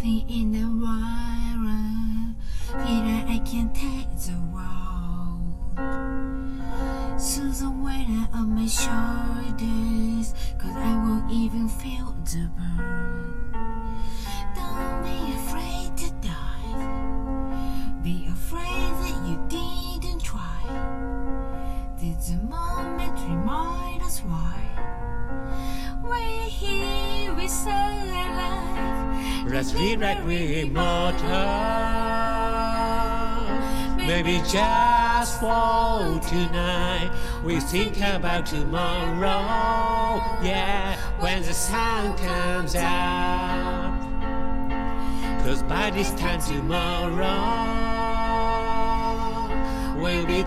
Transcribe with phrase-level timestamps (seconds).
[0.00, 2.34] something in the world.
[2.86, 5.54] Feel I can take the world.
[7.20, 13.52] So the weight on my shoulders, cause I won't even feel the burn.
[14.54, 15.89] Don't be afraid
[29.50, 31.26] Let's be like we're immortal.
[33.96, 37.10] Maybe just for tonight.
[37.44, 40.22] We think about tomorrow.
[40.40, 43.98] Yeah, when the sun comes out.
[45.42, 47.26] Cause by this time tomorrow,
[50.00, 50.44] we'll be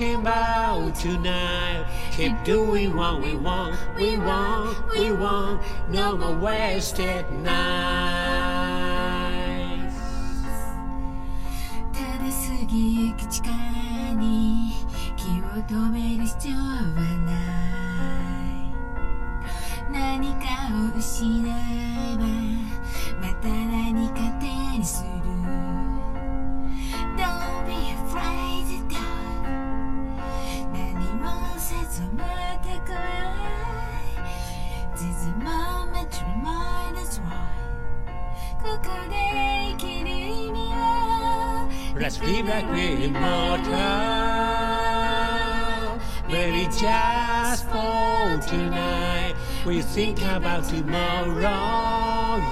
[0.00, 1.84] talking about tonight.
[2.12, 5.60] Keep doing what we want, we want, we want.
[5.90, 7.56] No more wasted nights.
[11.92, 13.52] ただ過ぎゆく力
[14.14, 14.72] に
[15.16, 16.62] 気を止める必要は
[17.26, 17.36] な
[18.32, 18.72] い
[19.92, 22.24] 何かを失えば
[23.20, 23.48] また
[42.01, 43.71] Let's be like we're immortal.
[46.27, 49.35] Maybe just for tonight.
[49.65, 51.41] We think about tomorrow.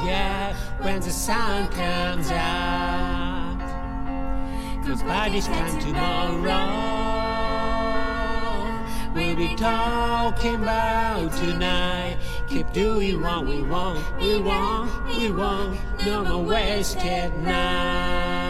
[0.06, 3.60] Yeah, when the sun comes out.
[4.86, 6.99] Cause by this time tomorrow,
[9.40, 12.18] be talking about tonight.
[12.50, 15.80] Keep doing what we want, we want, we want.
[16.06, 18.49] No more wasted nights.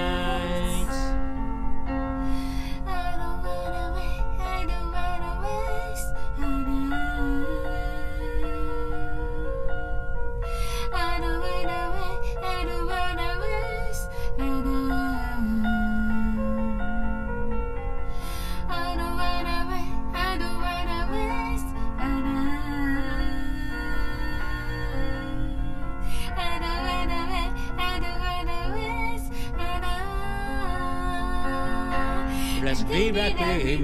[32.62, 33.78] Let's be like we're.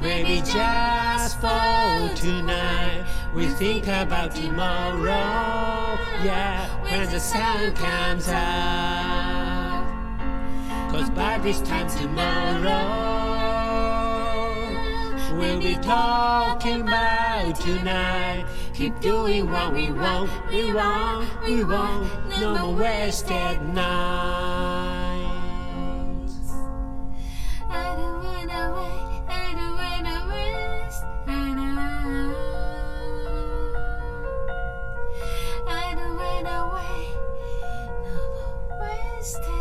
[0.00, 3.04] Maybe just for tonight.
[3.34, 5.98] We think about tomorrow.
[6.24, 9.84] Yeah, when the sun comes out.
[10.90, 12.96] Cause by this time tomorrow,
[15.36, 18.46] we'll be talking about tonight.
[18.72, 22.08] Keep doing what we want, we want, we want.
[22.40, 24.53] No more wasted nights.
[39.24, 39.53] して。